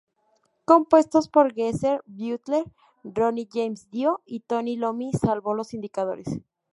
[0.65, 2.65] Compuestos por Geezer Butler,
[3.03, 6.25] Ronnie James Dio y Tony Iommi, salvo los indicados.